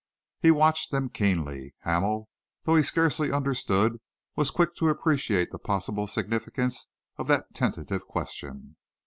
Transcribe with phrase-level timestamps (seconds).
[0.39, 1.75] He watched them keenly.
[1.81, 2.27] Hamel,
[2.63, 3.99] though he scarcely understood,
[4.35, 8.77] was quick to appreciate the possible significance of that tentative question.